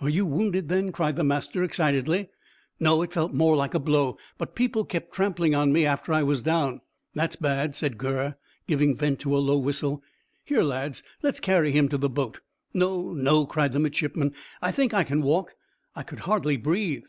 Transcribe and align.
"Are 0.00 0.08
you 0.08 0.26
wounded, 0.26 0.68
then?" 0.68 0.90
cried 0.90 1.14
the 1.14 1.22
master 1.22 1.62
excitedly. 1.62 2.30
"No; 2.80 3.00
it 3.02 3.12
felt 3.12 3.32
more 3.32 3.54
like 3.54 3.74
a 3.74 3.78
blow, 3.78 4.18
but 4.36 4.56
people 4.56 4.84
kept 4.84 5.12
trampling 5.12 5.54
on 5.54 5.72
me 5.72 5.86
after 5.86 6.12
I 6.12 6.24
was 6.24 6.42
down." 6.42 6.80
"That's 7.14 7.36
bad," 7.36 7.76
said 7.76 7.96
Gurr, 7.96 8.34
giving 8.66 8.96
vent 8.96 9.20
to 9.20 9.36
a 9.36 9.38
low 9.38 9.56
whistle. 9.58 10.02
"Here, 10.44 10.64
lads, 10.64 11.04
let's 11.22 11.38
carry 11.38 11.70
him 11.70 11.88
to 11.90 11.96
the 11.96 12.08
boat." 12.10 12.40
"No, 12.74 13.12
no!" 13.12 13.46
cried 13.46 13.70
the 13.70 13.78
midshipman. 13.78 14.34
"I 14.60 14.72
think 14.72 14.92
I 14.94 15.04
can 15.04 15.22
walk. 15.22 15.54
I 15.94 16.02
could 16.02 16.18
hardly 16.26 16.56
breathe." 16.56 17.04